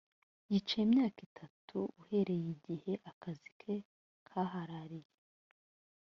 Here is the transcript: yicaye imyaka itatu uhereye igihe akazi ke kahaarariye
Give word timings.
yicaye 0.51 0.83
imyaka 0.87 1.19
itatu 1.29 1.77
uhereye 2.01 2.47
igihe 2.57 2.93
akazi 3.11 3.49
ke 3.59 3.73
kahaarariye 4.27 5.11